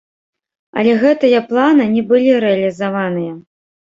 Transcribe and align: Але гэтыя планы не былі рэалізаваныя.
Але 0.81 0.93
гэтыя 1.03 1.41
планы 1.51 1.85
не 1.95 2.03
былі 2.11 2.31
рэалізаваныя. 2.47 3.37